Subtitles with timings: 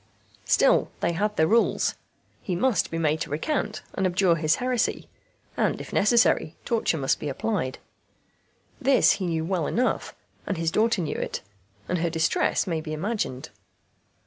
[0.45, 1.93] Still, they had their rules;
[2.41, 5.07] he must be made to recant and abjure his heresy;
[5.55, 7.77] and, if necessary, torture must be applied.
[8.81, 10.15] This he knew well enough,
[10.47, 11.41] and his daughter knew it,
[11.87, 13.51] and her distress may be imagined.